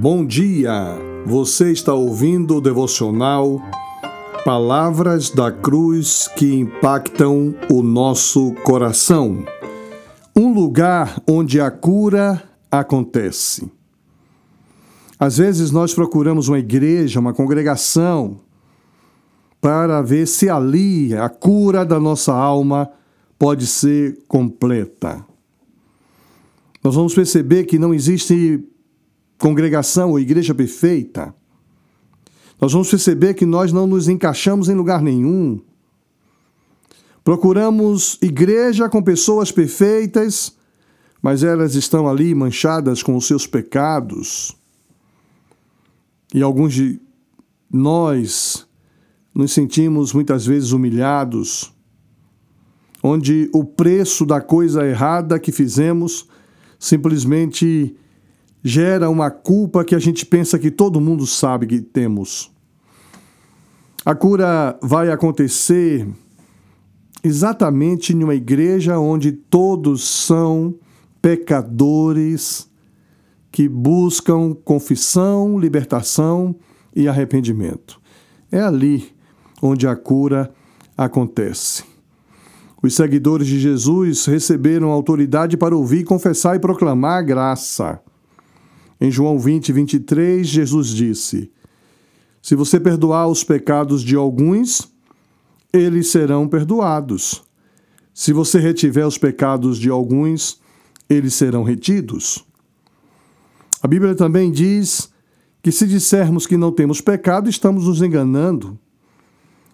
[0.00, 0.96] Bom dia!
[1.26, 3.60] Você está ouvindo o devocional
[4.46, 9.44] Palavras da Cruz que impactam o nosso coração.
[10.34, 13.70] Um lugar onde a cura acontece.
[15.18, 18.40] Às vezes nós procuramos uma igreja, uma congregação,
[19.60, 22.90] para ver se ali a cura da nossa alma
[23.38, 25.22] pode ser completa.
[26.82, 28.66] Nós vamos perceber que não existe
[29.40, 31.34] congregação ou igreja perfeita.
[32.60, 35.58] Nós vamos perceber que nós não nos encaixamos em lugar nenhum.
[37.24, 40.54] Procuramos igreja com pessoas perfeitas,
[41.22, 44.54] mas elas estão ali manchadas com os seus pecados.
[46.34, 47.00] E alguns de
[47.72, 48.66] nós
[49.34, 51.72] nos sentimos muitas vezes humilhados,
[53.02, 56.28] onde o preço da coisa errada que fizemos
[56.78, 57.96] simplesmente
[58.62, 62.50] gera uma culpa que a gente pensa que todo mundo sabe que temos.
[64.04, 66.06] A cura vai acontecer
[67.22, 70.74] exatamente em uma igreja onde todos são
[71.20, 72.68] pecadores
[73.52, 76.56] que buscam confissão, libertação
[76.94, 78.00] e arrependimento.
[78.50, 79.12] É ali
[79.60, 80.52] onde a cura
[80.96, 81.84] acontece.
[82.82, 88.00] Os seguidores de Jesus receberam autoridade para ouvir, confessar e proclamar a graça.
[89.00, 91.50] Em João 20, 23, Jesus disse:
[92.42, 94.92] Se você perdoar os pecados de alguns,
[95.72, 97.42] eles serão perdoados.
[98.12, 100.60] Se você retiver os pecados de alguns,
[101.08, 102.44] eles serão retidos.
[103.82, 105.10] A Bíblia também diz
[105.62, 108.78] que se dissermos que não temos pecado, estamos nos enganando.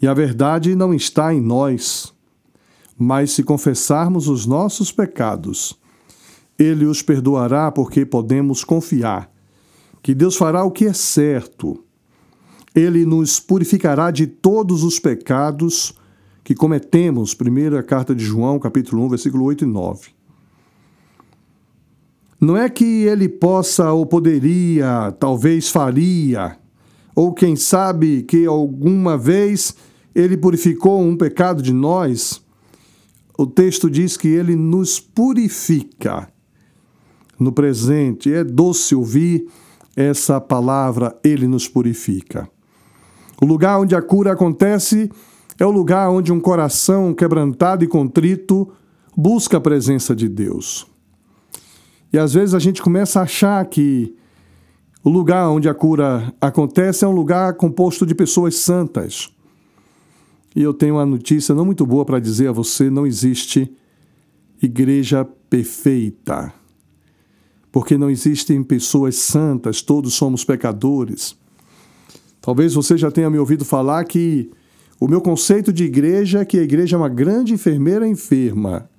[0.00, 2.14] E a verdade não está em nós.
[2.96, 5.78] Mas se confessarmos os nossos pecados,
[6.58, 9.30] Ele os perdoará porque podemos confiar
[10.02, 11.84] que Deus fará o que é certo.
[12.74, 15.94] Ele nos purificará de todos os pecados
[16.42, 17.34] que cometemos.
[17.34, 20.08] Primeira carta de João, capítulo 1, versículo 8 e 9.
[22.40, 26.56] Não é que ele possa ou poderia, talvez faria,
[27.14, 29.74] ou quem sabe que alguma vez
[30.14, 32.40] ele purificou um pecado de nós
[33.40, 36.28] o texto diz que ele nos purifica
[37.38, 38.32] no presente.
[38.32, 39.48] É doce ouvir
[39.96, 42.48] essa palavra, ele nos purifica.
[43.40, 45.10] O lugar onde a cura acontece
[45.58, 48.70] é o lugar onde um coração quebrantado e contrito
[49.16, 50.86] busca a presença de Deus.
[52.12, 54.14] E às vezes a gente começa a achar que
[55.02, 59.30] o lugar onde a cura acontece é um lugar composto de pessoas santas.
[60.54, 63.72] E eu tenho uma notícia não muito boa para dizer a você: não existe
[64.62, 66.52] igreja perfeita.
[67.78, 71.36] Porque não existem pessoas santas, todos somos pecadores.
[72.40, 74.50] Talvez você já tenha me ouvido falar que
[74.98, 78.90] o meu conceito de igreja é que a igreja é uma grande enfermeira enferma,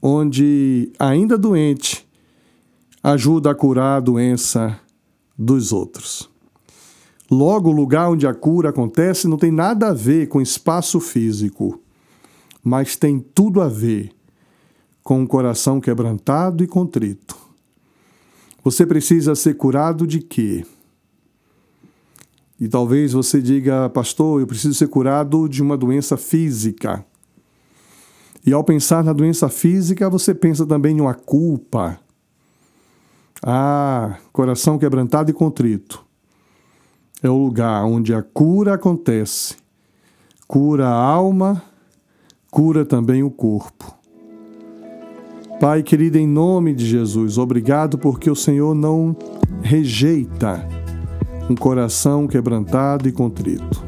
[0.00, 2.08] onde, ainda doente,
[3.02, 4.80] ajuda a curar a doença
[5.36, 6.26] dos outros.
[7.30, 11.78] Logo, o lugar onde a cura acontece não tem nada a ver com espaço físico,
[12.64, 14.10] mas tem tudo a ver
[15.02, 17.47] com um coração quebrantado e contrito.
[18.68, 20.62] Você precisa ser curado de quê?
[22.60, 27.02] E talvez você diga, pastor, eu preciso ser curado de uma doença física.
[28.44, 31.98] E ao pensar na doença física, você pensa também em uma culpa.
[33.42, 36.04] Ah, coração quebrantado e contrito
[37.22, 39.56] é o lugar onde a cura acontece.
[40.46, 41.64] Cura a alma,
[42.50, 43.97] cura também o corpo.
[45.60, 49.16] Pai querido, em nome de Jesus, obrigado porque o Senhor não
[49.60, 50.66] rejeita
[51.50, 53.82] um coração quebrantado e contrito.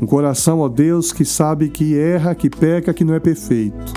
[0.00, 3.92] Um coração, ó Deus, que sabe que erra, que peca, que não é perfeito.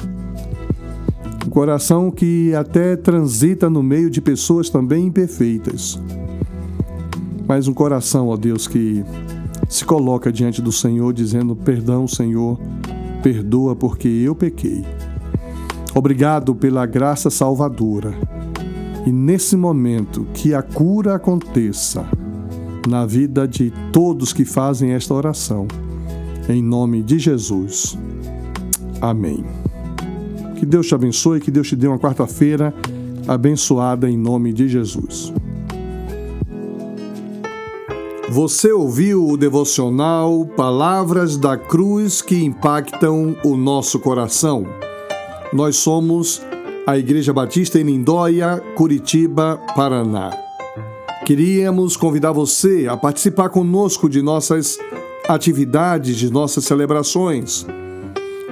[1.45, 5.99] Um coração que até transita no meio de pessoas também imperfeitas
[7.47, 9.03] mas um coração, ó Deus, que
[9.69, 12.59] se coloca diante do Senhor dizendo: Perdão, Senhor,
[13.21, 14.83] perdoa porque eu pequei.
[15.95, 18.13] Obrigado pela graça salvadora.
[19.05, 22.05] E nesse momento que a cura aconteça
[22.85, 25.67] na vida de todos que fazem esta oração.
[26.49, 27.97] Em nome de Jesus.
[28.99, 29.43] Amém.
[30.57, 32.73] Que Deus te abençoe, que Deus te dê uma quarta-feira
[33.25, 35.33] abençoada em nome de Jesus.
[38.29, 44.65] Você ouviu o devocional Palavras da Cruz que impactam o nosso coração.
[45.55, 46.41] Nós somos
[46.85, 50.37] a Igreja Batista em Lindóia, Curitiba, Paraná.
[51.25, 54.77] Queríamos convidar você a participar conosco de nossas
[55.29, 57.65] atividades, de nossas celebrações.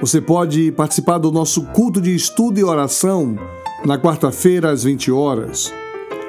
[0.00, 3.36] Você pode participar do nosso culto de estudo e oração
[3.84, 5.74] na quarta-feira às 20 horas.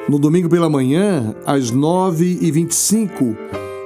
[0.09, 3.33] No domingo pela manhã, às 9h25,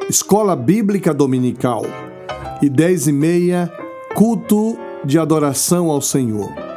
[0.10, 1.84] Escola Bíblica Dominical.
[2.64, 3.72] E 10h30,
[4.16, 4.76] culto
[5.06, 6.69] de adoração ao Senhor.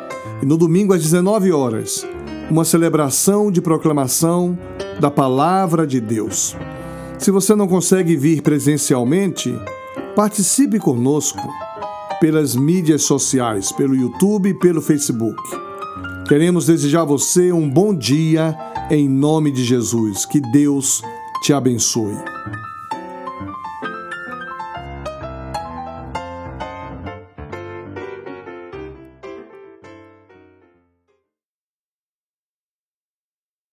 [0.43, 2.05] E no domingo às 19 horas,
[2.51, 4.59] uma celebração de proclamação
[4.99, 6.57] da palavra de Deus.
[7.17, 9.57] Se você não consegue vir presencialmente,
[10.17, 11.41] participe conosco
[12.21, 15.41] pelas mídias sociais, pelo YouTube e pelo Facebook.
[16.27, 18.57] Queremos desejar a você um bom dia
[18.91, 20.27] em nome de Jesus.
[20.27, 21.03] Que Deus
[21.45, 22.17] te abençoe.